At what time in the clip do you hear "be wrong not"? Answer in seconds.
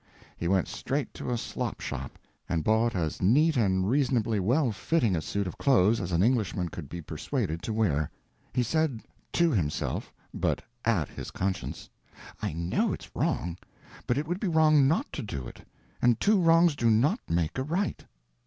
14.39-15.13